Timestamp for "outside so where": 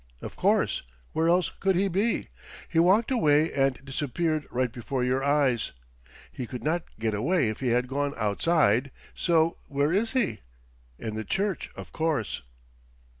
8.17-9.93